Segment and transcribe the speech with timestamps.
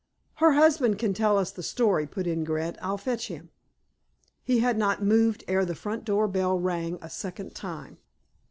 [0.37, 2.75] "Her husband can tell us the story," put in Grant.
[2.81, 3.51] "I'll fetch him."
[4.41, 7.99] He had not moved ere the front door bell rang a second time.